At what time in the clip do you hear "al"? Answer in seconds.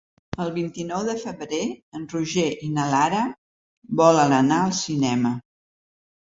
4.63-4.75